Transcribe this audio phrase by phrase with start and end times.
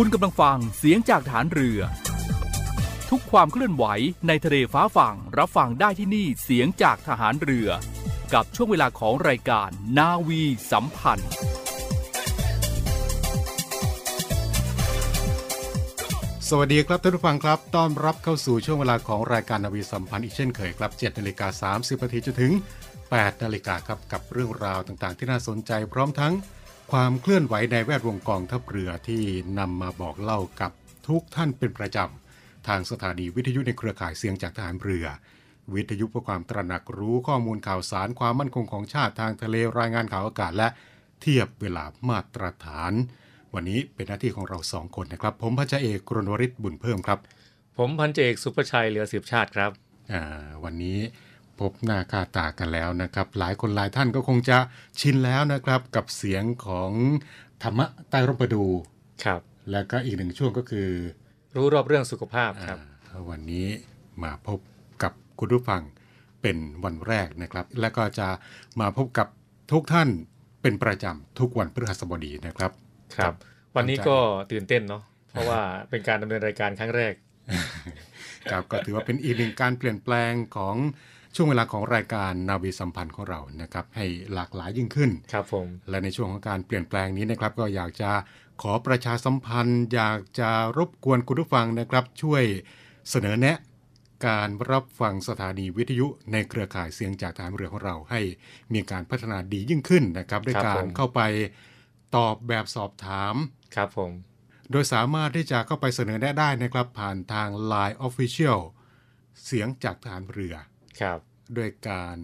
[0.00, 1.80] คุณกำลังฟังเสียงจากฐานเรือ
[3.10, 3.84] ทุกความเคลื่อนไหว
[4.28, 7.68] ในทะเลฟ้าฝั่งรับฟังได้ที่นี่เสียงจากทหารเรือ
[8.34, 11.30] กับช่วงเวลาของรายการนาวีสัมพันธ์
[16.48, 22.52] สวัสดีครับท่านผู้ฟังครับต้อนรับเข้าสู่ช่วงเวลาของรายการนาวีสัมพันธ์อีกเช่นเคยครับ7นาฬิกา30นาทีจนถึง
[22.98, 26.34] 8นาฬิกาครับกับเรื่องราวต่างๆ ที่น่าสนใจพร้อมทั้ง
[26.92, 29.22] ความเคลื่อนไหวในแวดวงกองทัพเรือที่
[29.58, 30.72] นำมาบอกเล่ากับ
[31.08, 35.06] ทุกท่านเป็นประจำ ทางสถานีวิทยุในเครือข่ายเสียงจากทหารเรือ
[35.74, 40.68] วิทยุเพื่อความตระหนักรู้ข้อมูลข่าวสารความมั่นคงของชาติทางทะเลรายงานข่าวอากาศและ
[41.20, 42.92] เทียบเวลามาตรฐาน
[43.54, 47.18] วันนี้เป็นหน้าที่ของเราสองคนนะครับ ผมพัชเอกกรณวริศบุญเพิ่มครับ
[47.78, 49.70] ผมพันเจเอกสุภชัยเหลือสืบชาติครับ
[50.12, 50.22] อ่า
[50.64, 50.98] วันนี้
[51.60, 54.58] พบหน้าค่าตากันแล้วนะครับ หลายคนหลายท่านก็คงจะ
[55.00, 56.90] ชินแล้วนะครับกับเสียงของ
[57.62, 58.64] ธรรมะใต้ร่มประดู
[59.24, 59.40] ครับ
[59.70, 60.88] และก็อีกหนึ่งช่วงก็คือ
[61.56, 62.78] รู้รอบเรื่องสุขภาพครับ
[63.08, 63.66] อ่าวันนี้
[64.22, 64.58] มาพบ
[65.02, 65.82] กับคุณผู้ฟัง
[66.42, 68.28] เป็นวันแรกนะครับ และก็จะ
[68.80, 69.28] มาพบกับ
[69.72, 70.08] ทุกท่าน
[70.62, 72.72] เป็นประจำทุกวันพฤหัสบดีนะครับ
[73.16, 73.34] ครับ
[73.76, 74.16] วันนี้ก็
[74.52, 77.14] ตื่นเต้นเนาะเพราะว่าเป็นการดำเนินรายการครั้งแรก
[78.50, 80.76] ครับก็ถือว่าเป็นอีกหนึ่งการเปลี่ยนแปลงของ
[81.38, 88.10] ช่วงเวลาของรายการนาวีสัมพันธ์ของเรานะครับ ให้หลากหลายยิ่งขึ้นครับผมและในช่วงของการเปลี่ยนแปลงนี้นะครับ ก็อยากจะ
[88.62, 92.42] ขอประชาสัมพันธ์ อยากจะรบกวนคุณผู้ฟังนะครับ ช่วย
[93.10, 93.58] เสนอแนะ
[94.26, 98.20] การรับฟังสถานีวิทยุในเครือข่ายเสียงจากฐานเรือของเราให้
[98.74, 101.20] มีการพัฒนาดียิ่งขึ้นนะครับ ด้วยการเข้าไป
[102.16, 103.34] ตอบแบบสอบถาม
[103.76, 104.12] ครับผม
[104.70, 108.60] โดยสามารถที่จะเข้าไปเสนอแนะได้นะครับ ผ่านทาง Line Official
[109.44, 110.56] เสียงจากฐานเรือ
[111.00, 111.20] ครับ
[111.56, 112.18] ด้วยการ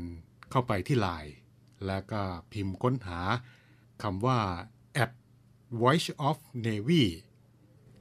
[0.51, 1.33] เข้าไปที่ Line
[1.87, 2.23] แล้วก็
[2.53, 3.21] พิมพ์ค้นหา
[4.03, 4.41] คำว่า
[5.03, 5.11] at
[5.83, 7.05] voice of navy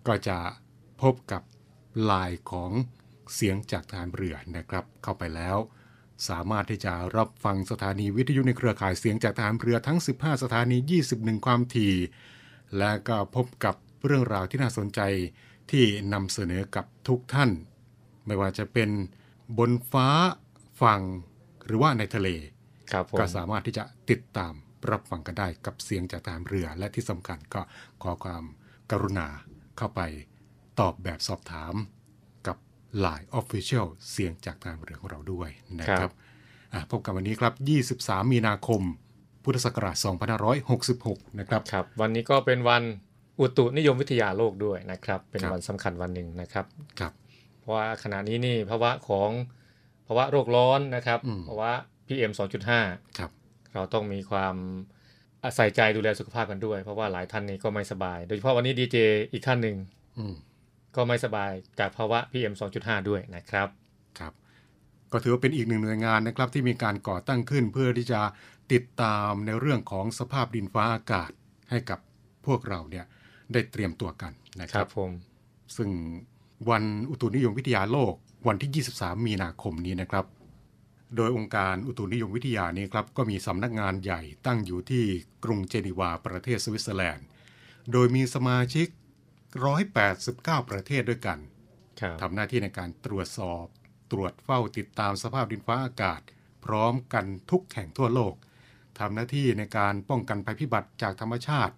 [0.08, 0.40] ก็จะ
[1.02, 1.42] พบกับ
[2.10, 2.72] Line ของ
[3.34, 5.58] เสียงจากฐานเรือนะครับ เข้าไปแล้ว
[6.30, 10.78] สามารถที่จะรับฟังสถานีวิทยุในเครือข่ายเสียงจากฐานเรือทั้ง 15 สถานี
[11.12, 11.96] 21 ความถี่
[12.78, 15.00] และก็พบกับเรื่องราวที่น่าสนใจ
[15.72, 17.52] ที่นำเสนอกับทุกท่าน
[18.26, 18.90] ไม่ว่าจะเป็น
[19.58, 20.08] บนฟ้า
[20.82, 21.02] ฝั่ง
[21.66, 22.30] หรือว่าในทะเล
[22.92, 24.54] ครับผมก็สามารถที่จะติดตาม
[24.92, 27.62] รับฟังกันได้กับเสียงจากทหารเรือ และที่สำคัญก็
[28.04, 28.44] ขอความ
[28.92, 29.28] กรุณา
[29.78, 30.02] เข้าไป
[30.80, 31.74] ตอบแบบสอบถาม
[32.48, 32.58] กับ
[33.04, 35.50] Line Official เสียงจากทหารเรือของเราด้วย
[35.80, 36.12] นะครับ
[36.74, 37.54] อะพบกันวันนี้ครับ
[37.92, 38.82] 23 มีนาคม
[39.44, 39.96] พุทธศักราช
[40.68, 42.84] 2566 นะครับครับ วันนี้ก็เป็นวัน
[43.40, 46.66] อุตุนิยมวิทยาโลกด้วยนะครับ เป็นครับวันสำคัญวันหนึ่งนะครับ
[47.00, 47.14] ครับ
[47.60, 49.30] เพราะว่าขณะนี้นี่ภาวะของ
[50.12, 51.72] ภาวะโรคร้อนนะครับอืมภาวะ
[52.08, 52.32] PM
[52.76, 53.32] 2.5ครับ
[53.74, 54.56] เราต้องมีความ
[55.56, 58.98] ใส่ใจดูแลสุขภาพกันด้วย เพราะว่าหลายท่านนี่ก็ไม่สบาย โดยเฉพาะวันนี้ดีเจ
[59.32, 59.78] อีกท่านหนึ่ง
[60.20, 60.36] อืม
[60.96, 63.68] ก็ไม่สบายจากภาวะ PM 2.5 ด้วยนะครับ
[64.20, 64.34] ครับ
[65.12, 68.22] ก็ถือว่าเป็นอีกหนึ่งหน่วยงานนะครับที่มีการก่อตั้งขึ้นเพื่อที่จะ
[68.74, 71.32] ติดตามในเรื่องของสภาพดินฟ้าอากาศ
[71.70, 72.00] ให้กับ
[72.46, 73.06] พวกเราเนี่ย
[73.54, 74.32] ได้เตรียมตัวกัน
[74.62, 75.12] นะคครัรับบผม
[75.78, 75.90] ซึ่ง
[76.70, 78.14] วันอุตุนิยมวิทยาโลก
[78.48, 80.26] วันที่ 23 มีนาคมนี้นะครับ
[81.16, 85.04] โดยองค์การอุตุนิยมวิทยานี้ครับก็มีสำนักงานใหญ่ตั้งอยู่ที่
[85.44, 87.26] กรุงเจนีวาประเทศสวิตเซอร์แลนด์
[87.92, 88.88] โดยมีสมาชิก
[90.00, 91.40] 189 ประเทศด้วยกัน
[92.00, 93.66] ครับทำหน้าที่ในการตรวจสอบ
[94.12, 96.22] ตรวจเฝ้าติดตามสภาพดินฟ้าอากาศ
[96.66, 98.34] พร้อมกันทุกแห่งทั่วโลก
[99.00, 101.76] ทำหน้าที่ในการป้องกันภัยพิบัติจากธรรมชาติ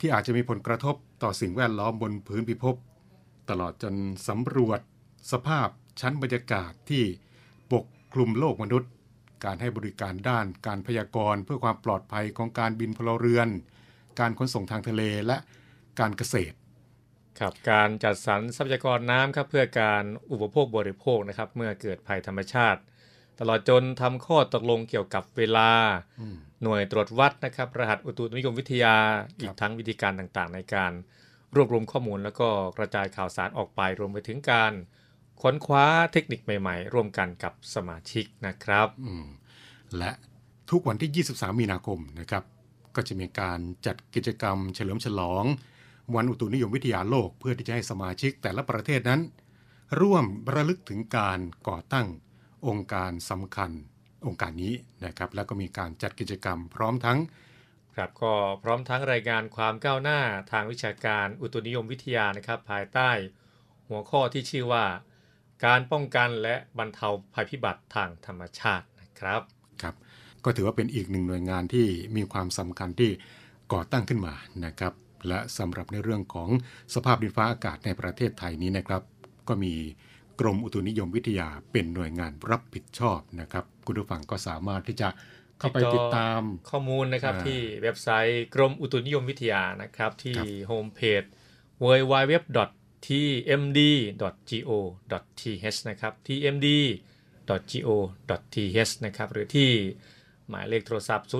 [0.00, 2.76] ที่อาจจะมีผลกระทบต่อสิ่งแวดล้อมบนพื้นพิภพ
[3.50, 3.94] ตลอดจน
[4.28, 4.80] สำรวจ
[5.32, 5.68] สภาพ
[6.00, 7.04] ชั้นบรรยากาศที่
[7.72, 8.90] ปกคลุมโลกมนุษย์
[9.44, 13.48] การให้บริการด้านการพยากรณ์ เพื่อความปลอดภัยของการบินพลเรือน
[14.20, 15.36] การขนส่งทางทะเลและ
[16.00, 16.56] การเกษตร
[17.38, 22.80] ครับการจัดสรรทรัพยากรน้ำครับเพื่อการอุปโภคบริโภคนะครับเมื่อเกิดภัยธรรมชาติ
[23.40, 25.70] ตลอดจนทำข้อตกลงเกี่ยวกับเวลา
[26.62, 28.96] หน่วยตรวจวัดนะครับ รหัสอุตุนิยมวิทยา
[29.40, 30.92] อีกทั้งวิธีการต่างๆ ในการ
[31.54, 32.48] รวบรวมข้อมูลแล้วก็
[32.78, 34.72] กระจายข่าวสารออกไปรวมไปถึงการ
[35.42, 39.26] ค้นคว้าเทคนิคใหม่ๆ ร่วมกันกับสมาชิกนะครับอืม
[39.98, 40.10] และ
[40.70, 42.44] ทุกวันที่ 23 มีนาคมนะครับ
[42.96, 45.44] ก็จะมีการจัดกิจกรรมเฉลิมฉลอง
[46.14, 49.20] วันอุตุนิยมวิทยาโลก เพื่อที่จะให้สมาชิกแต่ละประเทศนั้น
[50.00, 50.24] ร่วม
[50.54, 51.38] ระลึกถึงการ
[51.68, 52.06] ก่อตั้ง
[52.66, 53.70] องค์การสำคัญ
[54.26, 54.74] องค์การนี้
[55.04, 57.18] นะครับ แล้วก็มีการจัดกิจกรรมพร้อมทั้ง
[57.94, 60.20] ครับก็พร้อมทั้งรายงานความก้าวหน้า
[60.52, 63.10] ทางวิชาการอุตุนิยมวิทยานะครับ ภายใต้
[63.88, 64.84] หัวข้อที่ชื่อว่า
[65.64, 69.40] การป้องกันและบรรเทาภัยพิบัติทางธรรมชาตินะครับ
[69.82, 69.94] ครับ
[70.44, 73.10] ก็ถือว่าเป็นอีกหนึ่งหน่วยงานที่มีความสำคัญที่
[73.72, 74.34] ก่อตั้งขึ้นมา
[74.66, 74.92] นะครับ
[75.28, 76.48] และสำหรับในเรื่องของ
[76.94, 79.02] สภาพดินฟ้าอากาศในประเทศไทยนี้นะครับ
[79.48, 79.74] ก็มี
[80.40, 85.08] กรมอุตุนิยมวิทยาเป็นหน่วยงานรับผิดชอบนะครับ คุณผู้ฟังก็สามารถที่จะ
[85.58, 86.40] เข้าไปติดตาม
[86.70, 91.22] ข้อมูลนะครับอ่าที่เว็บไซต์กรมอุตุนิยมวิทยานะครับ ที่ครับโฮมเพจ
[93.06, 99.70] www.tmd.go.th นะครับ tmd.go.th นะครับหรือที่
[100.48, 101.32] หมายเลขโทรศัพท์ 02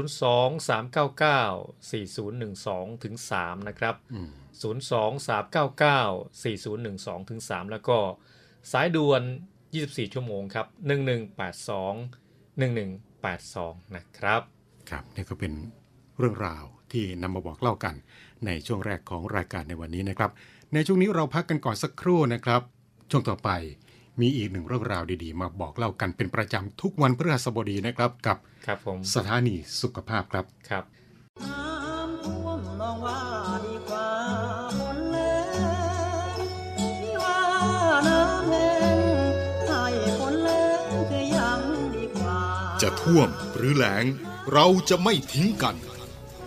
[0.68, 7.98] 399 4012ถึง3นะครับอืม02 399 4012ถึง3แล้วก็
[8.72, 9.22] สายด่วน
[9.68, 10.80] 24 ชั่วโมงครับ 1182
[12.58, 14.42] 1182 นะครับ
[14.90, 15.52] ครับ นี่ก็เป็น
[16.18, 17.94] เรื่องราวที่นำมาบอกเล่ากัน
[18.46, 20.30] ในช่วงแรกของรายการในวันนี้นะครับ
[20.74, 22.62] ในช่วงนี้เราพักกันก่อนสักครู่นะครับ
[23.10, 23.50] ช่วงต่อไป
[24.20, 28.36] มีอีกหนึ่งเรื่องราวดีๆ มาบอกเล่ากันเป็นประจำทุกวันพฤหัสบดีนะครับกับ
[28.66, 30.84] ครับผมสถานีสุขภาพครับครับ
[31.44, 33.20] น้ำท่วมมองว่า
[33.66, 34.08] ดีกว่า
[34.78, 35.36] ฝนแล้
[36.34, 36.38] ง
[36.78, 37.40] ที่ว่า
[38.08, 38.98] น้ำแห้ง
[39.68, 39.84] ให้
[40.18, 41.60] ฝนแล้งจะยัง
[41.94, 42.40] ดีกว่า
[42.82, 44.04] จะท่วมหรือแล้ง
[44.52, 45.76] เราจะไม่ทิ้งกัน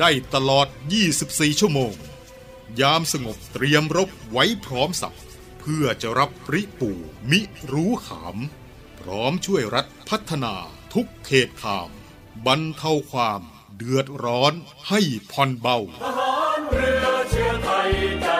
[0.00, 0.66] ได้ตลอด
[1.12, 1.94] 24 ชั่วโมง
[2.80, 5.18] ยามสงบเตรียมรบไว้พร้อมสับ
[5.60, 6.90] เพื่อจะรับริปู
[7.30, 7.40] มิ
[7.72, 8.36] รู้ขาม
[9.00, 10.54] พร้อมช่วยรัฐพัฒนา
[10.94, 11.90] ทุกเขตขาม
[12.46, 13.42] บรรเทาความ
[13.76, 14.52] เดือดร้อน
[14.88, 15.00] ให้
[15.32, 15.78] ผ่อนเบา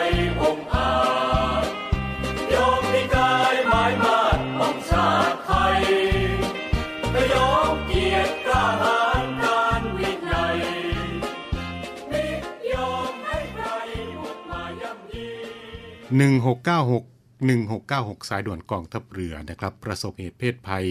[16.21, 20.85] 1696 1696 สายด่วนกองทัพเรือนะครับ ประสบเหตุเพศภัย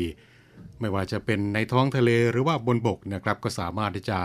[0.81, 4.19] ไม่ว่าจะเป็นในท้องทะเลหรือว่าบนบกนะครับ ก็สามารถที่จะ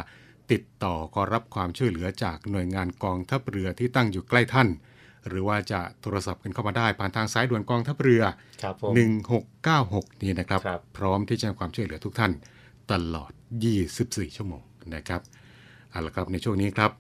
[0.51, 4.69] ติดต่อขอรับความช่วยเหลือจากหน่วยงานกองทัพเรือที่ตั้งอยู่ใกล้ท่าน
[5.27, 8.23] หรือว่าจะโทรศัพท์กันเข้ามาได้ผ่านทางสายด่วนกองทัพเรือ
[8.63, 8.91] ครับผม
[9.55, 12.31] 1696 นี่นะครับครับพร้อมที่จะให้ความช่วยเหลือทุกท่าน
[12.91, 13.31] ตลอด
[13.83, 14.63] 24 ชั่วโมง
[14.95, 15.21] นะครับ
[15.89, 16.91] เอาละครับในช่วงนี้ครับ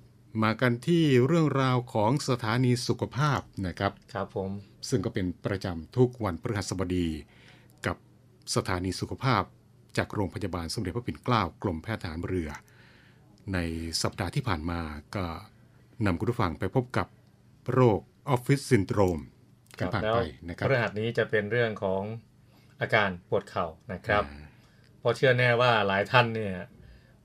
[0.43, 4.49] มากันที่เรื่องราวของสถานีสุขภาพนะครับ ครับผม
[4.89, 7.07] ซึ่งก็เป็นประจำทุกวันพฤหัสบดี
[7.85, 7.97] กับ
[8.55, 9.43] สถานีสุขภาพ
[9.97, 12.49] จากโรงพยาบาลสมเด็จพระปิ่นเกล้ากรมแพทย์ทหารเรือ
[13.53, 13.57] ใน
[14.01, 14.79] สัปดาห์ที่ผ่านมา
[15.15, 15.25] ก็
[16.05, 17.07] นำคุณผู้ฟังไปพบกับ
[17.73, 17.99] โรค
[18.29, 19.19] ออฟฟิศซินโดรม
[19.79, 22.01] กันผ่านแล้วไปนะครับพฤหัสนี้จะเป็นเรื่องของ
[22.81, 24.43] อาการปวดเข่านะครับอ่า
[24.99, 26.53] เพราะเชื่อแน่ว่าหลายท่านเนี่ย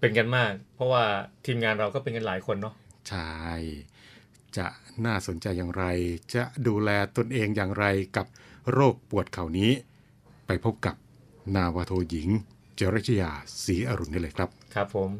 [0.01, 1.05] เป็นกันมาก เพราะว่า
[1.47, 2.75] ทีมงานเราก็เป็นกันหลายคนเนาะ
[3.11, 3.31] ใช่
[4.57, 4.67] จะ
[5.05, 5.85] น่าสนใจอย่างไร
[6.35, 7.87] จะดูแลตนเองอย่างไร
[8.17, 8.27] กับ
[8.73, 9.71] โรคปวดเข่านี้
[10.47, 10.97] ไปพบกับ
[11.55, 12.29] นาวาโทหญิง
[12.79, 13.31] จริชยา
[13.65, 15.11] ศรีอรุณนี่เลยครับ ครับผม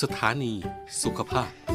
[0.00, 0.52] สถานี
[1.02, 1.69] สุขภาพ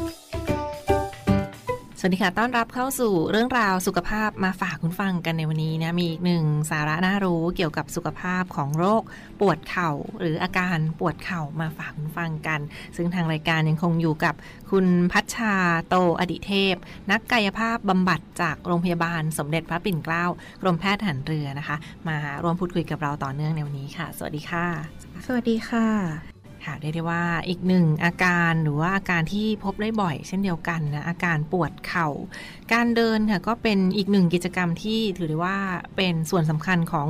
[2.00, 9.04] สวัสดีค่ะ ต้อนรับเข้าสู่เรื่องราวสุขภาพมาฝากคุณฟังกันในวันนี้นะ มีอีกหนึ่งสาระน่ารู้เกี่ยวกับสุขภาพของโรค
[9.40, 12.60] ปวดเข่า หรืออาการปวดเข่ามาฝากคุณฟังกัน
[12.96, 14.36] ซึ่งทางรายการยังคงอยู่กับ
[14.72, 15.54] คุณพัชชา
[15.88, 16.76] โตอดิเทพ
[17.12, 20.26] นักกายภาพบำบัดจากโรงพยาบาลสมเด็จพระปิ่นเกล้า
[20.62, 24.66] กรมแพทย์ทหารเรือนะคะ มาร่วมพูดคุยกับเราต่อเนื่องในวันนี้ค่ะ สวัสดีค่ะ
[25.26, 26.35] สวัสดีค่ะ
[26.66, 32.08] ค่ะเรียกได้ว่าอีกหนึ่งอาการหรือว่าอาการที่พบได้บ่อยเช่นเดียวกันนะอาการปวดเข่า
[32.74, 35.58] การเดินค่ะก็เป็นอีกหนึ่งกิจกรรมที่ถือได้ว่า
[35.96, 37.08] เป็นส่วนสำคัญของ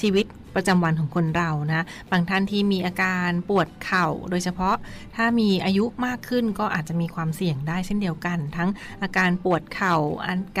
[0.00, 4.76] ชีวิต ประจำวันของคนเรานะ บางท่านที่มีอาการปวดเข่า โดยเฉพาะ
[5.16, 8.68] ถ้ามีอายุมากขึ้นก็อาจจะมีความเสี่ยงได้เช่นเดียวกัน ทั้ง
[9.02, 9.96] อาการปวดเข่า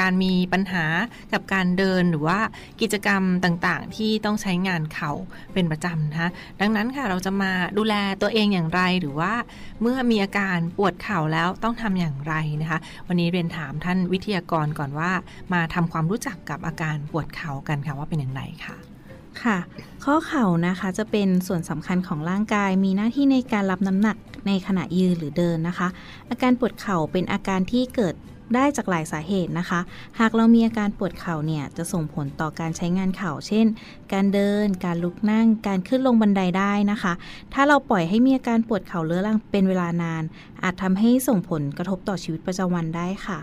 [0.00, 0.84] การมีปัญหา
[1.32, 2.38] กับการเดินหรือว่า
[2.80, 5.12] กิจกรรมต่างๆ ที่ต้องใช้งานเข่า
[5.54, 9.32] เป็นประจำนะคะดังนั้นค่ะเราจะมาดูแลตัวเองอย่างไรหรือว่า
[9.80, 15.10] เมื่อมีอาการปวดเข่าแล้วต้องทำอย่างไรนะคะ วันนี้เรียนถามท่านวิทยากรก่อนว่า
[15.52, 18.95] มาทำความรู้จักกับอาการปวดเข่ากันค่ะว่าเป็นอย่างไรค่ะ
[19.44, 19.58] ค่ะ
[20.04, 24.16] ข้อเข่านะคะจะเป็นส่วนสำคัญของร่างกาย มีหน้าที่ในการรับน้ำหนัก
[24.46, 25.88] ในขณะยืนหรือเดินนะคะ
[26.30, 28.14] อาการปวดเข่าเป็นอาการที่เกิด
[28.54, 29.80] ได้จากหลายสาเหตุนะคะ
[30.20, 33.66] หากเรามีอาการปวดเข่าเนี่ยจะส่งผลต่อการใช้งานเข่า เช่น
[34.12, 37.12] การเดิน การลุกนั่ง การขึ้นลงบันไดได้นะคะ
[37.54, 40.22] ถ้าเราปล่อยให้มีอาการปวดเข่าเรื้อรังเป็นเวลานาน
[40.62, 43.38] อาจทำให้ส่งผลกระทบต่อชีวิตประจำวันได้ค่ะ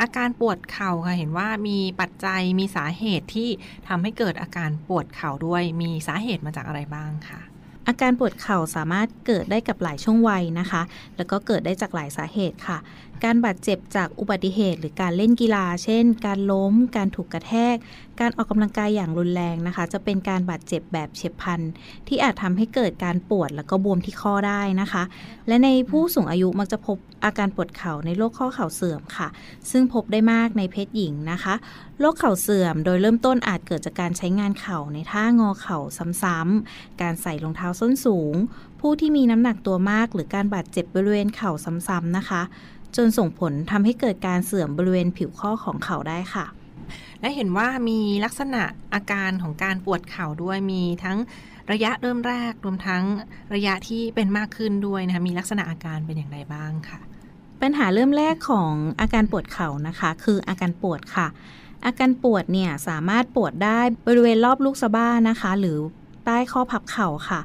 [0.00, 3.48] อาการปวดเข่าค่ะเห็นว่ามีปัจจัยมีสาเหตุที่
[3.88, 7.40] ทำให้เกิดอาการปวดเข่าด้วยมีสาเหตุมาจากอะไรบ้างคะ
[7.88, 10.82] อาการปวดเข่าสามารถเกิดได้กับหลายช่วงวัยนะคะ
[11.16, 12.78] แล้วก็เกิดได้จากหลายสาเหตุค่ะ
[13.24, 17.76] การบาดเจ็บจากอุบัติเหตุ หรือการเล่นกีฬา เช่น การล้ม การถูกกระแทก
[18.20, 21.60] การออกกำลังกายอย่างรุนแรงนะคะ จะเป็นการบาดเจ็บแบบเฉียบพลัน
[22.08, 25.02] ที่อาจทำให้เกิดการปวดแล้วก็บวมที่ข้อได้นะคะ
[25.48, 29.28] และในผู้สูงอายุมักจะพบอาการปวดเข่าในโรคข้อเข่าเสื่อมค่ะ
[29.70, 31.54] ซึ่งพบได้มากในเพศหญิงนะคะ
[32.00, 35.78] โรคเข่าเสื่อม โดยเริ่มต้นอาจเกิดจากการใช้งานเข่าในท่างอเข่า
[36.22, 38.34] ซ้ำๆการใส่รองเท้าส้นสูง
[38.80, 41.52] ผู้ที่มีน้ำหนักตัวมาก หรือการบาดเจ็บบริเวณเข่า
[41.88, 42.42] ซ้ำๆนะคะ
[42.96, 46.46] จนส่งผลทำให้เกิดการเสื่อมบริเวณผิวข้อของเข่าได้ค่ะ
[47.20, 48.62] และเห็นว่ามีลักษณะ
[48.94, 51.18] อาการของการปวดเข่าด้วยมีทั้ง
[51.72, 53.02] ระยะเริ่มแรกรวมทั้ง
[53.54, 57.00] ระยะที่เป็นมากขึ้นด้วยนะคะมีลักษณะอาการเป็นอย่างไรบ้างค่ะ
[57.62, 61.26] ปัญหาเริ่มแรกของอาการปวดเข่านะคะ คืออาการปวดค่ะ
[61.86, 67.40] อาการปวดเนี่ยสามารถปวดได้บริเวณรอบลูกสะบ้านะคะ หรือใต้ข้อพับเข่าค่ะ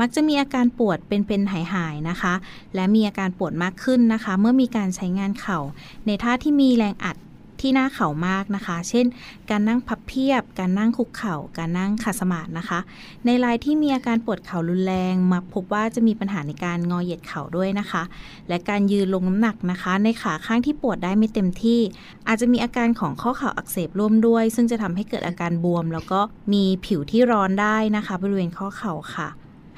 [0.00, 2.34] มักจะมีอาการปวดเป็นๆหายๆนะคะ
[2.74, 5.58] และมีอาการปวดมากขึ้นนะคะ เมื่อมีการใช้งานเข่า
[6.06, 7.16] ในท่าที่มีแรงอัด
[7.60, 9.06] ที่หน้าเข่ามากนะคะ เช่น
[9.50, 12.80] การนั่งพับเพียบ การนั่งคุกเข่า การนั่งขัดสมาธินะคะ
[13.26, 18.02] ในรายที่มีอาการปวดเข่ารุนแรง มักพบว่าจะมีปัญหาในการงอเหยียดเข่าด้วยนะคะ
[18.48, 21.80] และการยืนลงน้ำหนักนะคะ ในขาข้างที่ปวดได้ไม่เต็มที่
[22.28, 26.20] อาจจะมีอาการของข้อเข่าอักเสบร่วมด้วย ซึ่งจะทำให้เกิดอาการบวม แล้วก็
[26.52, 29.28] มีผิวที่ร้อนได้นะคะ บริเวณข้อเข่าค่ะ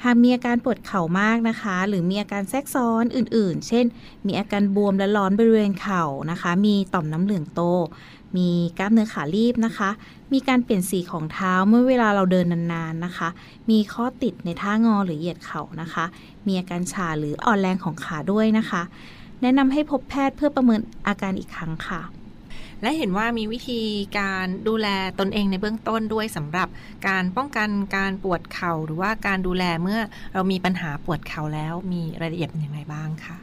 [0.03, 3.85] หากมีอาการปวดเข่ามากนะคะ หรือมีอาการแทรกซ้อนอื่นๆ เช่น
[4.27, 7.61] มีอาการบวมและร้อนบริเวณเข่านะคะ มีต่อมน้ำเหลืองโต
[8.37, 9.89] มีกล้ามเนื้อขาลีบนะคะ
[10.33, 13.29] มีการเปลี่ยนสีของเท้าเมื่อเวลาเราเดินนานๆนะคะ
[13.69, 16.05] มีข้อติดในท่างอหรือเหยียดเข่านะคะ
[16.47, 18.81] มีอาการชาหรืออ่อนแรงของขาด้วยนะคะ
[19.41, 22.01] แนะนำให้พบแพทย์เพื่อประเมินอาการอีกครั้งค่ะ
[22.83, 23.81] และเห็นว่ามีวิธี
[24.19, 24.87] การดูแล
[25.19, 26.67] ตนเองในเบื้องต้นด้วยสำหรับ
[27.07, 29.99] การป้องกันการปวดเข่าหรือว่าการดูแลเมื่อ
[30.33, 33.37] เรามีปัญหาปวดเข่าแล้วมีรายละเอียดเป็นอย่างไรบ้างคะ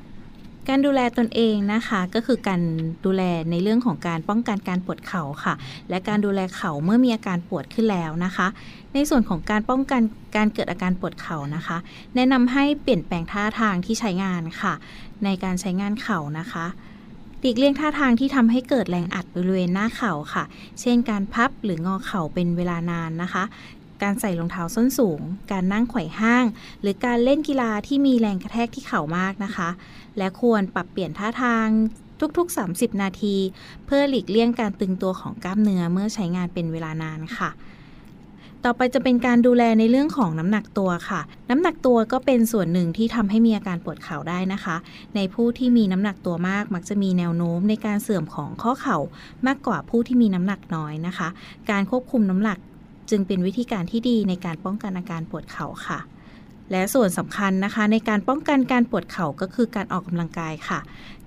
[0.68, 2.60] การดูแลตนเองนะคะก็คือการ
[3.04, 5.54] ดูแลในเรื่องของการป้องกันการปวดเข่าค่ะ
[5.90, 8.46] และการดูแลเข่าเมื่อมีอาการปวดขึ้นแล้วนะคะ
[8.94, 10.02] ในส่วนของการป้องกัน
[10.36, 11.76] การเกิดอาการปวดเข่านะคะ
[12.14, 14.74] แนะนำให้เปลี่ยนแปลงท่าทางที่ใช้งานค่ะ
[15.24, 16.66] ในการใช้งานเข่านะคะ
[17.42, 20.44] หลีกเลี่ยงท่าทางที่ทำให้เกิดแรงอัดบริเวณหน้าเข่าค่ะ
[20.80, 23.44] เช่นการพับหรืองอเข่าเป็นเวลานานนะคะ
[24.02, 25.20] การใส่รองเท้าส้นสูง
[25.52, 26.44] การนั่งไขว่ห้าง
[26.80, 29.68] หรือการเล่นกีฬาที่มีแรงกระแทกที่เข่ามากนะคะ
[30.18, 31.66] และควรปรับเปลี่ยนท่าทาง
[32.38, 33.36] ทุกๆ 30 นาที
[33.86, 37.50] เพื่อหลีกเลี่ยงการตึงตัวของกล้ามเนื้อเมื่อใช้งานเป็นเวลานานค่ะ
[38.64, 44.76] ต่อไปจะเป็นการดูแลในเรื่องของน้ำหนักตัวค่ะ น้ำหนักตัวก็เป็นส่วนหนึ่งที่ทำให้มีอาการปวดเข่าได้นะคะ
[45.16, 48.98] ในผู้ที่มีน้ำหนักตัวมาก มักจะมีแนวโน้มในการเสื่อมของข้อเข่า
[49.46, 51.28] มากกว่าผู้ที่มีน้ำหนักน้อยนะคะ
[51.70, 52.58] การควบคุมน้ำหนัก
[53.10, 56.00] จึงเป็นวิธีการที่ดีในการป้องกันอาการปวดเข่าค่ะ
[56.70, 60.80] และส่วนสำคัญนะคะ ในการป้องกันการปวดเข่าก็คือการออกกำลังกายค่ะ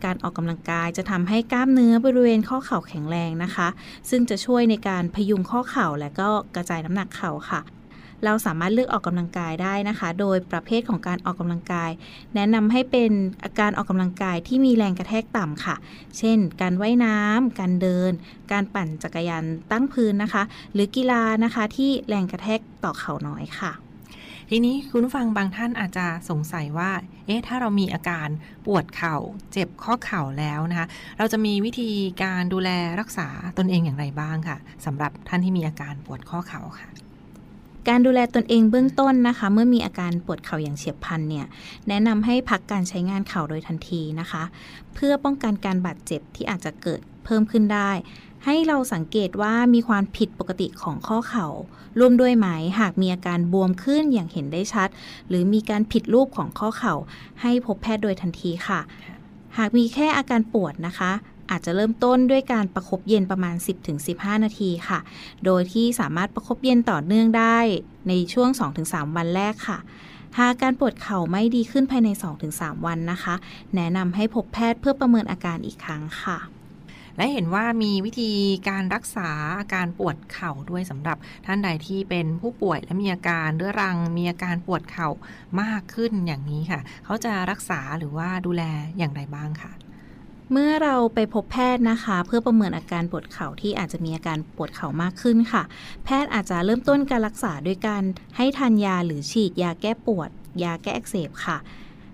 [0.06, 3.68] การออกกำลังกายจะทำให้กล้ามเนื้อบริเวณข้อเข่าแข็งแรงนะคะ
[4.10, 7.62] ซึ่งจะช่วยในการพยุงข้อเข่าและก็กระจายน้ำหนักเข่าค่ะ
[8.26, 11.92] เราสามารถเลือกออกกำลังกายได้นะคะ โดยประเภทของการออกกำลังกาย
[12.36, 13.12] แนะนำให้เป็น
[13.44, 15.76] อาการออกกำลังกายที่มีแรงกระแทกต่ำค่ะ
[16.18, 18.12] เช่น การว่ายน้ำการเดิน
[18.52, 20.44] การปั่นจักรยานตั้งพื้นนะคะ
[20.74, 23.93] หรือกีฬานะคะที่แรงกระแทกต่อเข่าน้อยค่ะ
[24.50, 26.92] ทีนี้คุณผู้ฟังบางท่านอาจจะสงสัยว่า
[27.26, 28.28] เอ๊ะ ถ้าเรามีอาการ
[28.66, 29.18] ปวดเข่า
[29.52, 31.92] เจ็บข้อเข่าแล้วนะคะ เราจะมีวิธี
[32.24, 32.70] การดูแล
[33.00, 36.90] รักษาตนเองอย่างไรบ้างค่ะสำหรับท่านที่มีอาการปวดข้อเข่าค่ะ
[37.90, 41.46] การดูแลตนเองเบื้องต้นนะคะ เมื่อมีอาการปวดเข่าอย่างเฉียบพลันเนี่ย
[41.88, 44.44] แนะนำให้พักการใช้งานเข่าโดยทันทีนะคะ
[44.94, 47.92] เพื่อป้องกันการบาดเจ็บที่อาจจะเกิดเพิ่มขึ้นได้
[48.46, 51.48] ให้เราสังเกตว่ามีความผิดปกติของข้อเข่า
[52.00, 52.48] ร่วมด้วยไหม
[52.80, 54.90] หากมีอาการบวมขึ้นอย่างเห็นได้ชัด
[55.28, 56.96] หรือมีการผิดรูปของข้อเข่า
[57.42, 58.80] ให้พบแพทย์โดยทันทีค่ะ
[59.58, 61.12] หากมีแค่อาการปวดนะคะ
[61.52, 63.56] อาจจะเริ่มต้นด้วยการประคบเย็นประมาณ
[64.00, 65.00] 10-15 นาทีค่ะ
[65.46, 67.58] โดยที่สามารถประคบเย็นต่อเนื่องได้
[68.08, 68.50] ในช่วง
[68.84, 69.78] 2-3 วันแรกค่ะ
[70.38, 72.10] หากอาการปวดเข่าไม่ดีขึ้นภายใน
[72.48, 73.36] 2-3 วันนะคะ
[73.76, 76.40] แนะนำให้พบแพทย์เพื่อประเมินอาการอีกครั้งค่ะ
[77.18, 78.32] และเห็นว่ามีวิธี
[78.70, 79.30] การรักษา
[79.60, 85.10] อาการปวดเข่าด้วยสำหรับท่านใดที่เป็นผู้ป่วยและมีอาการเรื้อรังมีอาการปวดเข่า
[85.62, 88.64] มากขึ้นอย่างนี้ค่ะ เขาจะรักษาหรือว่าดูแล
[88.98, 89.72] อย่างไรบ้างค่ะ
[90.52, 95.64] เมื่อเราไปพบแพทย์นะคะ เพื่อประเมินอาการปวดเข่าที่อาจจะมีอาการปวดเข่ามากขึ้นค่ะ
[96.06, 98.04] แพทย์อาจจะเริ่มต้นการรักษาด้วยการ
[98.38, 100.30] ให้ทานยาหรือฉีดยาแก้ปวด
[100.64, 101.58] ยาแก้อักเสบค่ะ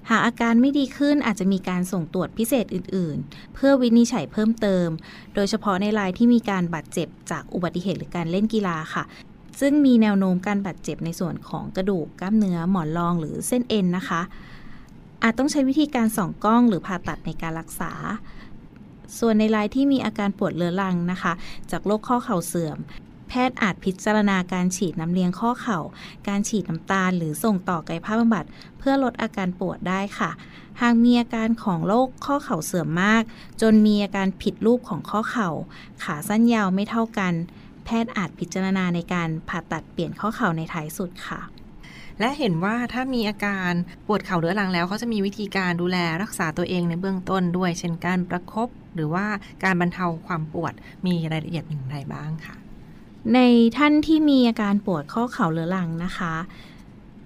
[0.10, 4.88] หากอาการไม่ดีขึ้นอาจจะมีการส่งตรวจพิเศษอื่น ๆ เพื่อวินิจฉัยเพิ่มเติม
[5.36, 9.04] โดยเฉพาะในรายที่มีการบาดเจ็บจากอุบัติเหตุหรือการเล่นกีฬาค่ะ
[9.60, 14.22] ซึ่งมีแนวโน้มการบาดเจ็บในส่วนของกระดูกกล้ามเนื้อหมอนรองหรือเส้นเอ็นนะคะ
[15.24, 17.92] อาจต้องใช้วิธีการส่องกล้องหรือผ่าตัดในการรักษา
[19.20, 21.34] ส่วนในรายที่มีอาการปวดเรื้อรังนะคะ
[21.72, 22.78] จากโรคข้อเข่าเสื่อม
[23.30, 25.80] แพทย์อาจพิจารณาการฉีดน้ำเลี้ยงข้อเข่า
[26.28, 28.46] การฉีดน้ำตาล หรือส่งต่อกายภาพบำบัด
[28.80, 30.32] เพื่อลดอาการปวดได้ค่ะ
[30.82, 33.24] หากมีอาการของโรคข้อเข่าเสื่อมมาก
[33.62, 35.50] จนมีอาการผิดรูปของข้อเข่า
[36.04, 37.34] ขาสั้นยาวไม่เท่ากัน
[37.86, 41.42] แพทย์อาจพิจารณาในการผ่าตัดเปลี่ยนข้อเข่าในท้ายสุดค่ะ
[42.20, 43.72] และเห็นว่าถ้ามีอาการ
[44.08, 49.26] ปวดเข่าเรื้อรังแล้วเขาจะมีวิธีการดูแลรักษาตัวเองในเบื้องต้นด้วย เช่นการประครบหรือว่า
[49.64, 50.74] การบรรเทาความปวด
[51.06, 52.59] มีรายละเอียดอย่างไรบ้างค่ะ
[53.36, 53.40] ใน
[53.78, 56.34] ท่านที่มีอาการปวดข้อเข่าเรื้อรังนะคะ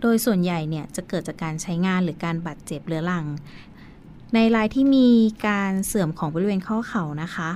[0.01, 3.25] โดยส่วนใหญ่เนี่ยจะเกิดจากการใช้งานหรือการบาดเจ็บเรื้อรัง
[4.33, 5.07] ในรายที่มี
[5.47, 7.49] การเสื่อมของบริเวณข้อเข่านะคะ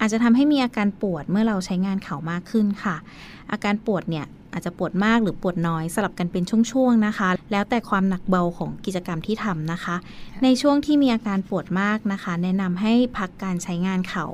[0.00, 2.96] อาจจะทำให้มีอาการปวดเมื่อเราใช้งานเข่ามากขึ้นค่ะ
[3.52, 9.96] อาการปวดเนี่ยอาจจะปวดมากหรือปวดน้อยสลับกันเป็นช่วงๆนะคะ แล้วแต่ความหนักเบาของกิจกรรมที่ทำนะคะ
[10.42, 14.26] ในช่วงที่มีอาการปวดมากนะคะ แนะนำให้พักการใช้งานเข่า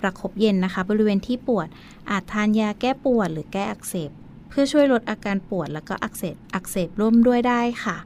[0.00, 1.68] ประคบเย็นนะคะ บริเวณที่ปวด
[2.10, 4.10] อาจทานยาแก้ปวดหรือแก้อักเสบ
[4.48, 7.96] เพื่อช่วยลดอาการปวดแล้วก็อักเสบอักเสบร่วมด้วยได้ค่ะ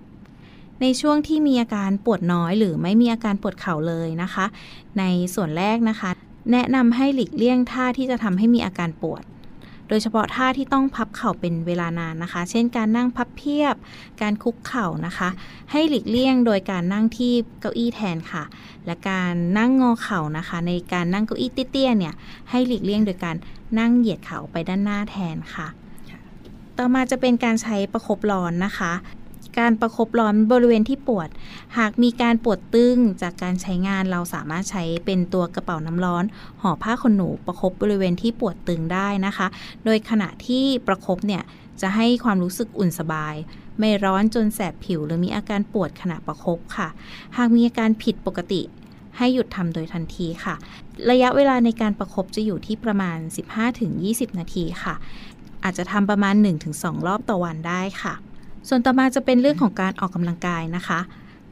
[0.81, 4.47] ในช่วงที่มีอาการปวดน้อยหรือไม่มีอาการปวดเข่าเลยนะคะ
[4.99, 6.11] ในส่วนแรกนะคะ
[6.53, 9.23] แนะนำให้หลีกเลี่ยงท่าที่จะทำให้มีอาการปวด
[9.93, 13.75] ดยเฉพาะท่าที่ต้องพับเข่าเป็นเวลานานนะคะ เช่นการนั่งพับเพียบ
[14.23, 15.29] การคุกเข่านะคะ
[15.71, 18.45] ให้หลีกเลี่ยงโดยการนั่งที่เก้าอี้แทนค่ะ
[18.87, 22.15] และการนั่งงอเข่านะคะ ในการนั่งเก้าอี้เตี้ยๆเนี่ย
[22.51, 23.37] ให้หลีกเลี่ยงโดยการ
[23.79, 25.67] นั่งเหยียดเข่าไปด้านหน้าแทนค่ะ
[26.79, 28.93] ต่อมาจะเป็นการใช้ประคบร้อนนะคะ
[29.59, 31.29] การประคบร้อนบริเวณที่ปวด
[31.79, 36.25] หากมีการปวดตึงจากการใช้งานเราสามารถใช้เป็นตัวกระเป๋าน้ำร้อน
[36.61, 39.47] ห่อผ้าขนหนูประคบบริเวณที่ปวดตึงได้นะคะ
[39.85, 41.43] โดยขณะที่ประคบเนี่ย
[41.81, 43.35] จะให้ความรู้สึกอุ่นสบาย
[43.79, 46.89] ไม่ร้อนจนแสบผิว หรือมีอาการปวดขณะประคบค่ะ
[47.37, 48.63] หากมีอาการผิดปกติ
[49.17, 50.55] ให้หยุดทำโดยทันทีค่ะ
[51.11, 53.19] ระยะเวลาในการประคบจะอยู่ที่ประมาณ
[53.79, 54.95] 15-20 นาทีค่ะ
[55.65, 56.35] อาจจะทำประมาณ
[56.71, 58.15] 1-2 รอบต่อวันได้ค่ะ
[58.69, 61.01] ส่วนต่อมาจะเป็นเรื่องของการออกกำลังกายนะคะ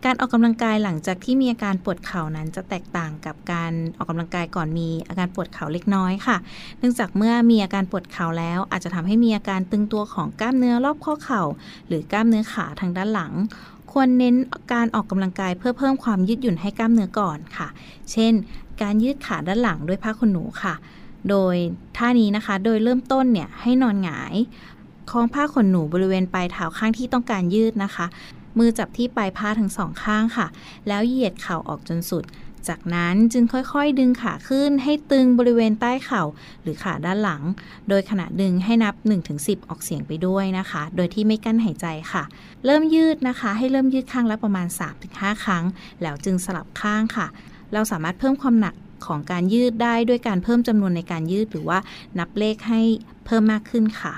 [0.04, 6.36] การออกกำลังกายหลังจากที่มีอาการปวดเข่านั้นจะแตกต่างกับการออกกำลังกายก่อนมีอาการปวดเข่าเล็กน้อยค่ะ
[6.78, 11.42] เนื่องจากเมื่อมีอาการปวดเข่าแล้ว อาจจะทำให้มีอาการตึงตัวของกล้ามเนื้อรอบข้อเข่า
[11.86, 13.32] หรือกล้ามเนื้อขาทางด้านหลัง
[13.92, 14.34] ควรเน้น
[14.72, 17.68] การออกกำลังกายเพื่อเพิ่มความยืดหยุ่นให้กล้ามเนื้อก่อนค่ะ
[18.12, 18.32] เช่น
[18.82, 20.74] การยืดขาด้านหลังด้วยผ้าขนหนูค่ะ
[21.30, 21.56] โดย
[21.96, 24.34] ท่านี้นะคะ โดยเริ่มต้นเนี่ยให้นอนหงาย
[25.10, 28.06] คล้องผ้าขนหนูบริเวณปลายเท้าข้างที่ต้องการยืดนะคะ
[28.58, 30.46] มือจับที่ปลายผ้าทั้งสองข้างค่ะ
[30.88, 32.24] แล้วเหยียดเข่าออกจนสุด
[32.68, 36.22] จากนั้นจึงค่อยๆ ดึงขาขึ้นให้ตึงบริเวณใต้เข่า
[36.62, 37.42] หรือขาด้านหลัง
[37.88, 38.94] โดยขณะดึงให้นับ
[39.32, 42.22] 1-10 ออกเสียงไปด้วยนะคะ โดยที่ไม่กั้นหายใจค่ะ
[42.64, 44.66] เริ่มยืดนะคะ ให้เริ่มยืดข้างละประมาณ
[45.06, 45.64] 3-5 ครั้ง
[46.02, 47.26] แล้วจึงสลับข้างค่ะ
[47.72, 48.74] เราสามารถเพิ่มความหนัก
[49.06, 51.78] ของการยืดได้ด้วยการเพิ่มจำนวนในการยืดหรือว่า
[52.18, 52.80] นับเลขให้
[53.26, 54.14] เพิ่มมากขึ้นค่ะ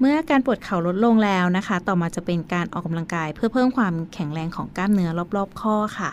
[0.00, 6.10] เมื่อการปวดเข่าลดลงแล้วนะคะ ต่อมาจะเป็นการออกกำลังกาย เพื่อเพิ่มความแข็งแรงของกล้ามเนื้อรอบๆ ข้อค่ะ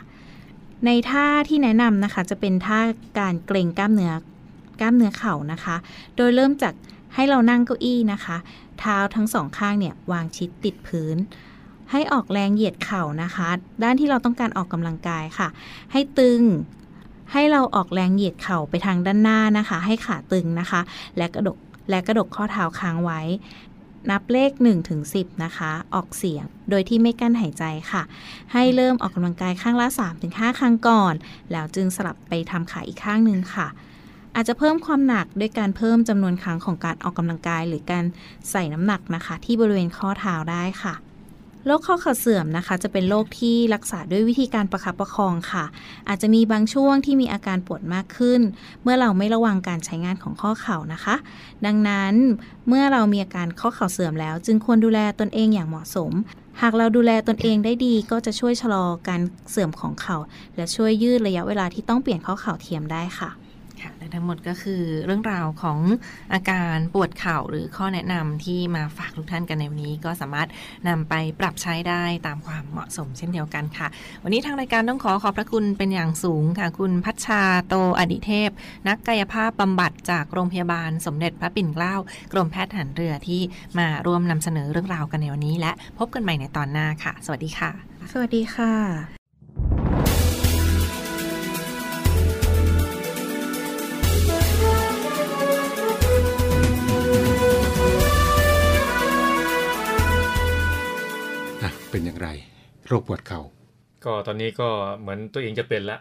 [0.86, 2.80] ในท่าที่แนะนำนะคะ จะเป็นท่า
[3.20, 4.14] การเกร็งกล้ามเนื้อ
[4.82, 5.76] กล้ามเนื้อเข่านะคะ
[6.16, 6.74] โดยเริ่มจาก
[7.16, 8.38] ให้เรานั่งเก้าอี้นะคะ
[8.80, 11.18] เท้าทั้งสองข้างเนี่ยวางชิดติดพื้น
[11.92, 13.48] ให้ออกแรงเหยียดเข่านะคะ
[13.84, 15.48] ด้านที่เราต้องการออกกำลังกายค่ะ
[15.92, 16.42] ให้ตึง
[17.32, 20.82] ให้เราออกแรงเหยียดเข่าไปทางด้านหน้านะคะ ให้ขาตึงนะคะ
[21.18, 21.58] และกระดก
[21.90, 23.22] และกระดกข้อเท้าค้างไว้
[24.12, 28.04] นับเลข1ถึง10นะคะ ออกเสียง โดยที่ไม่กั้นหายใจค่ะ
[28.54, 29.88] ให้เริ่มออกกำลังกายข้างละ
[30.24, 31.14] 3-5 ครั้งก่อน
[31.52, 33.68] แล้วจึงสลับไปทำขาอีกข้างหนึ่งค่ะ
[34.36, 38.06] อาจจะเพิ่มความหนักด้วยการเพิ่มจำนวนครั้งของการออกกำลังกาย หรือการ
[38.52, 40.94] ใส่น้ำหนักนะคะ ที่บริเวณข้อเท้าได้ค่ะ
[41.66, 45.66] โรคข้อเข่าเสื่อมนะคะ จะเป็นโรคที่รักษาด้วยวิธีการประคับประคองค่ะ
[46.08, 48.42] อาจจะมีบางช่วงที่มีอาการปวดมากขึ้น
[48.84, 51.16] เมื่อเราไม่ระวังการใช้งานของข้อเข่านะคะ
[51.66, 52.14] ดังนั้น
[52.68, 56.12] เมื่อเรามีอาการข้อเข่าเสื่อมแล้ว จึงควรดูแลตนเองอย่างเหมาะสม
[56.62, 60.18] หากเราดูแลตนเองได้ดีก็จะช่วยชะลอการเสื่อมของเข่า
[60.56, 63.30] และช่วยยืดระยะเวลาที่ต้องเปลี่ยนข้อเข่าเทียมได้ค่ะ
[63.82, 65.80] ค่ะและทั้งหมดก็คือเรื่องราวของ
[66.34, 70.50] อาการปวดเข่าหรือข้อแนะนำที่มาฝากทุกท่านกันในวันนี้ก็สามารถ
[70.88, 73.88] นำไปปรับใช้ได้ตามความเหมาะสมเช่นเดียวกันค่ะ
[74.24, 78.50] วันนี้ทางรายการต้องขอขอบพระคุณเป็นอย่างสูงค่ะ คุณพัชชาโตอดิเทพ
[78.88, 81.96] นักกายภาพบำบัดจากโรงพยาบาลสมเด็จพระปิ่นเกล้า
[82.32, 83.42] กรมแพทย์ทหารเรือที่
[83.80, 87.72] มาร่วมนำเสนอเรื่องราวกันในวันนี้ และพบกันใหม่ในตอนหน้าค่ะ สวัสดีค่ะ
[88.12, 89.23] สวัสดีค่ะ
[101.94, 102.30] เป็นอย่างไร
[102.88, 103.42] โรคปวดเข่า
[104.06, 105.98] ก็ตอนนี้ก็เหมือนตัวเองจะเป็นละ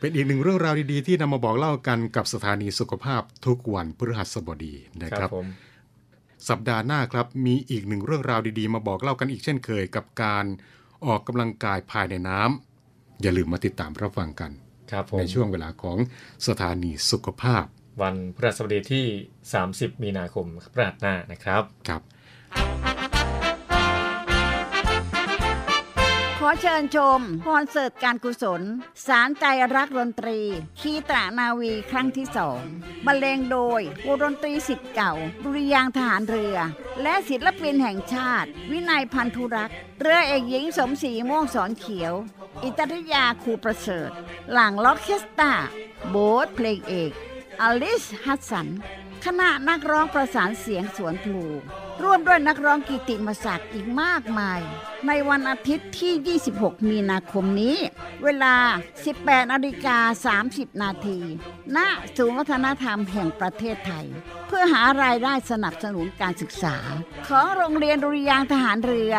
[0.00, 5.46] เป็นอีกหนึ่งเรื่องราวดีๆ ที่นำมาบอกเล่ากันกับสถานีสุขภาพทุกวันพฤหัสบดีนะครับผม
[6.48, 10.44] สัปดาห์หน้าครับมีอีกหนึ่งเรื่องราวดีๆ มาบอกเล่ากันอีกเช่นเคย กับการ
[11.06, 14.50] ออกกำลังกายภายในน้ำอย่าลืมมาติดตามรับฟังกัน
[14.90, 15.98] ครับผมในช่วงเวลาของ
[16.46, 17.64] สถานีสุขภาพ
[18.02, 19.06] วันพฤหัสบดีที่
[19.54, 22.02] 30 มีนาคมพฤหัสหน้านะครับครับ
[26.46, 28.62] อเชิญชมคอนเสิร์ตการกุศล
[29.06, 30.40] สารใจรักดนตรี
[30.80, 32.60] คีตรานาวีครั้งที่สอง
[33.06, 35.12] บรรเลงโดยวงดนตรีสิทธิ์เก่า
[35.44, 36.56] ดุริยางทหารเรือ
[37.02, 42.14] และศิลปินแห่งชาติ วินัยพันธุรักษ์ เรือเอกหญิงสมศรีม่วงสอนเขียว
[42.62, 44.10] อิตริยาครูประเสริฐ
[44.52, 45.52] หลังล็อกเคสตา
[46.10, 47.12] โบ๊ทเพลงเอก
[47.62, 48.68] อลิสฮัตสัน
[49.26, 51.44] คณะนักร้องประสานเสียงสวนพลู
[52.02, 54.60] ร่วมด้วยนักร้องกิติมศักดิ์อีกมากมาย
[55.06, 57.76] ในวันอาทิตย์ที่ 26 มีนาคมนี้
[58.24, 58.54] เวลา
[59.04, 61.18] 18นาฬิกา 30 นาที
[61.76, 61.78] ณ
[62.16, 64.06] ศูนย์วัฒนธรรมแห่งประเทศไทย
[64.46, 66.76] เพื่อหารายได้สนับสนุนการศึกษา
[67.28, 69.14] ของโรงเรียนดุริยางทหารเรือ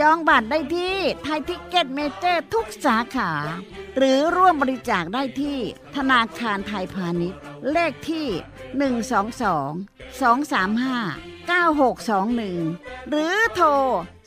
[0.00, 3.32] จองบัตรได้ที่ไทยทิกเก็ตเมเจอร์ทุกสาขา
[3.98, 5.58] หรือร่วมบริจาคได้ที่
[5.96, 7.40] ธนาคารไทยพาณิชย์
[7.72, 8.26] เลขที่
[9.02, 13.68] 122 235 9621 หรือโทร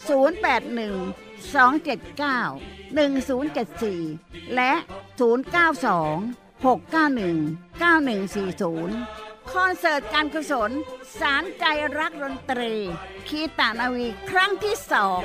[0.07, 4.73] 081 279 1074 และ
[5.19, 10.71] 092 691 9140 คอนเสิร์ตการกุศล
[11.19, 11.65] สารใจ
[11.99, 12.73] รักดนตรี
[13.27, 15.21] คีตานาวีครั้งที่สอง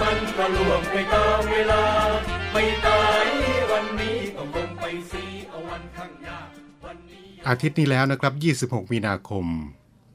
[0.00, 1.82] มันก็ล่วงไปตามเวลา
[2.52, 3.26] ไม่ตาย
[3.70, 6.38] วันนี้ก็คงไปสีเอาวันข้างหน้า
[6.84, 8.32] วันนี้อาทิตย์นี้แล้วนะครับ
[8.70, 9.46] 26 มีนาคม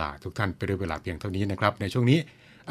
[0.00, 2.18] ลาทุกท่านไปด้วยเวลาเพียงเท่านี้นะครับ ในช่วงนี้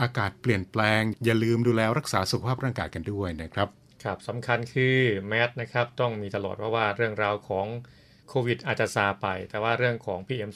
[0.01, 3.67] อากาศเปลี่ยนแปลง อย่าลืมดูแลรักษาสุขภาพร่างกายกันด้วยนะครับ
[4.03, 7.67] ครับสำคัญคือแมสนะครับต้องมีตลอดเพราะว่าเรื่องราวของ
[8.29, 10.51] โควิดอาจจะซาไป แต่ว่าเรื่องของ PM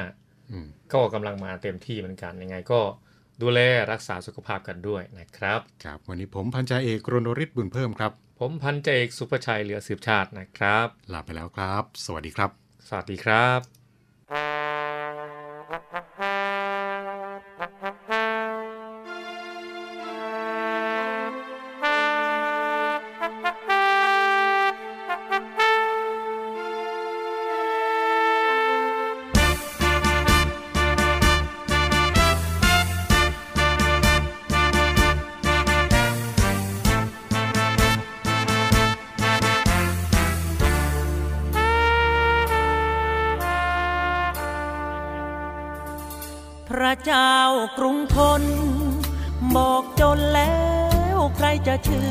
[0.00, 2.80] 2.5อืมก็กำลังมาเต็มที่เหมือนกันยังไงก็
[3.42, 3.60] ดูแล
[3.92, 12.50] รักษาสุขภาพกันด้วยนะครับครับวันนี้ผมพันจ่าเอกรณฤทธิ์บุญเพิ่มครับ ผมพันจ่าเอกสุภชัยเหลือสืบชาตินะครับ ลาไปแล้วครับ สวัสดีครับ
[12.88, 13.85] สวัสดีครับ
[51.36, 52.08] ใครจะเชื่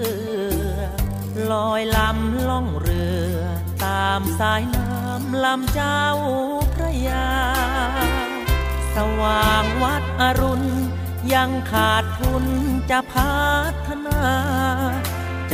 [0.00, 0.82] อ
[1.52, 3.36] ลอยลำล่องเรือ
[3.84, 6.04] ตามสายน้ำลำเจ้า
[6.74, 7.28] พระยา
[8.96, 10.66] สว่างวัดอรุณ
[11.32, 12.44] ยังขาดทุน
[12.90, 13.42] จะพั
[13.86, 14.22] ฒนา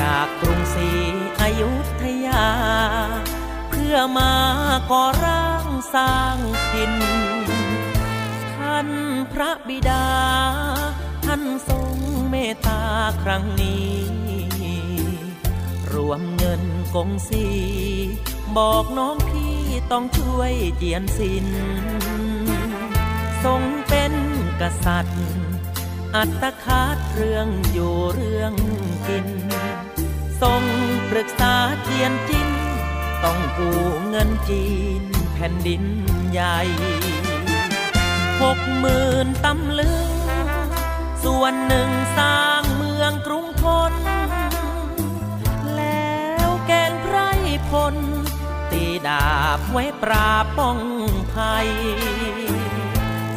[0.00, 0.90] จากกรุงศรี
[1.40, 2.48] อยุธยา
[3.68, 4.34] เพื่อมา
[4.90, 6.36] ก่อร่างสร้าง
[6.72, 6.94] ถิ่น
[8.54, 8.88] ท่าน
[9.32, 10.06] พระบิดา
[11.24, 11.97] ท่านทรง
[12.54, 12.82] ตตา
[13.22, 13.92] ครั้งนี้
[15.92, 16.62] รวมเงิน
[16.94, 17.46] กงสี
[18.56, 19.56] บอกน้องพี่
[19.90, 21.46] ต้องช่วยเจียนสิน
[23.44, 24.12] ทรงเป็น
[24.60, 25.22] กษัตริย์
[26.16, 28.52] อัตคาดเรื่องอยู่เรื่อง
[29.08, 29.28] กิน
[30.42, 30.62] ทรง
[31.10, 32.50] ปรึกษาเจียนจิน
[33.24, 34.66] ต้องกู้เงินจี
[35.00, 35.02] น
[35.34, 35.82] แผ่นดิน
[36.30, 36.58] ใหญ่
[38.42, 39.87] หกหมื่นตำลึง
[41.30, 43.92] ส่วนหนึ่งสร้างเมืองกรุงทน
[45.76, 47.16] แล้วแกนไพร
[47.70, 47.96] พล
[48.70, 50.80] ตีดาบไว้ปราบป้อง
[51.34, 51.68] ภัย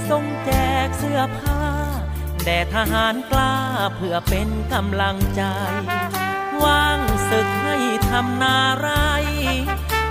[0.09, 0.51] ทรงแจ
[0.85, 1.63] กเสื้อผ้า
[2.43, 3.57] แด่ทหารกล้า
[3.95, 5.43] เพื่อเป็นกำลังใจ
[6.63, 6.99] ว่าง
[7.29, 7.77] ศึกให้
[8.09, 8.89] ทำนาไร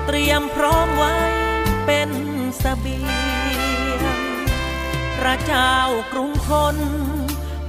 [0.06, 1.16] เตรียมพร้อมไว้
[1.86, 3.00] เป็นสเสบี
[4.00, 4.18] ยง
[5.18, 5.74] พระเจ้า
[6.12, 6.78] กรุงทน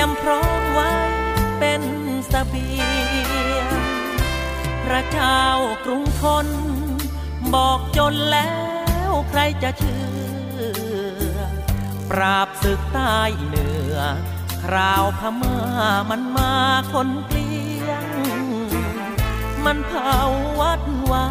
[0.00, 0.92] ยมพร้อมไว้
[1.58, 1.82] เป็น
[2.32, 2.68] สเสบี
[3.56, 3.66] ยง
[4.84, 5.42] พระเจ้า
[5.84, 6.46] กรุงทน
[7.54, 8.52] บอกจนแล้
[9.08, 10.04] วใครจะเชื่
[11.34, 11.38] อ
[12.10, 13.96] ปราบศึกใต้เหนือ
[14.62, 15.58] คราวพม่า
[16.10, 16.54] มันมา
[16.92, 17.50] คนเกลี
[17.86, 18.04] ยง
[19.64, 20.18] มันเผา
[20.60, 21.26] วัดวา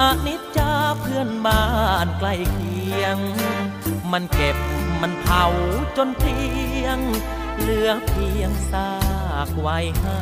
[0.00, 1.64] อนิจจาเพื่อนบ้า
[2.04, 3.18] นใกล้เคียง
[4.12, 4.56] มันเก็บ
[5.02, 5.44] มันเผา
[5.96, 6.38] จนเพี
[6.82, 6.98] ยง
[7.60, 8.90] เหลือเพียงซา
[9.46, 10.20] กไว้ให้